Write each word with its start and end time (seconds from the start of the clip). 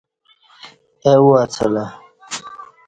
اہ 1.05 1.13
اُواڅلہ 1.21 1.85